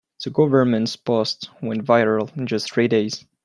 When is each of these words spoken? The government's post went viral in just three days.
The 0.23 0.31
government's 0.31 0.95
post 0.95 1.51
went 1.61 1.85
viral 1.85 2.35
in 2.35 2.47
just 2.47 2.71
three 2.73 2.87
days. 2.87 3.23